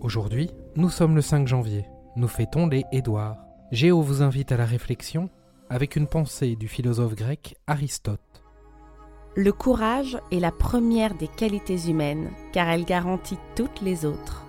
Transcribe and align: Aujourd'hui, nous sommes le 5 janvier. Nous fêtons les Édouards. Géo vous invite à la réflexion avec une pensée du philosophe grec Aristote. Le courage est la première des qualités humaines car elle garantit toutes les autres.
Aujourd'hui, 0.00 0.50
nous 0.76 0.88
sommes 0.88 1.14
le 1.14 1.20
5 1.20 1.46
janvier. 1.46 1.84
Nous 2.16 2.26
fêtons 2.26 2.66
les 2.66 2.84
Édouards. 2.90 3.36
Géo 3.70 4.00
vous 4.00 4.22
invite 4.22 4.50
à 4.50 4.56
la 4.56 4.64
réflexion 4.64 5.28
avec 5.68 5.94
une 5.94 6.06
pensée 6.06 6.56
du 6.56 6.68
philosophe 6.68 7.14
grec 7.14 7.56
Aristote. 7.66 8.42
Le 9.36 9.52
courage 9.52 10.18
est 10.32 10.40
la 10.40 10.52
première 10.52 11.14
des 11.14 11.28
qualités 11.28 11.90
humaines 11.90 12.30
car 12.52 12.68
elle 12.70 12.86
garantit 12.86 13.38
toutes 13.54 13.82
les 13.82 14.06
autres. 14.06 14.46